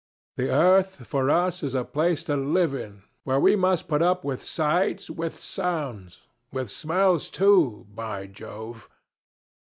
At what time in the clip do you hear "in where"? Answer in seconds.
2.73-3.39